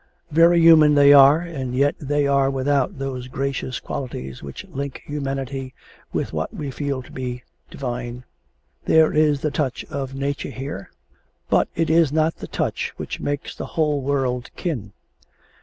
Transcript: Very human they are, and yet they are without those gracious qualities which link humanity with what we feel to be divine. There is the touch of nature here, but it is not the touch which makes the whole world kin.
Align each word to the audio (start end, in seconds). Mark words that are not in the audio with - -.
Very 0.31 0.59
human 0.59 0.95
they 0.95 1.13
are, 1.13 1.41
and 1.41 1.75
yet 1.75 1.93
they 1.99 2.25
are 2.25 2.49
without 2.49 2.97
those 2.97 3.27
gracious 3.27 3.79
qualities 3.79 4.41
which 4.41 4.65
link 4.69 5.03
humanity 5.05 5.75
with 6.11 6.33
what 6.33 6.51
we 6.51 6.71
feel 6.71 7.03
to 7.03 7.11
be 7.11 7.43
divine. 7.69 8.23
There 8.85 9.13
is 9.13 9.41
the 9.41 9.51
touch 9.51 9.85
of 9.91 10.15
nature 10.15 10.49
here, 10.49 10.89
but 11.51 11.67
it 11.75 11.91
is 11.91 12.11
not 12.11 12.37
the 12.37 12.47
touch 12.47 12.93
which 12.97 13.19
makes 13.19 13.53
the 13.55 13.67
whole 13.77 14.01
world 14.01 14.49
kin. 14.55 14.93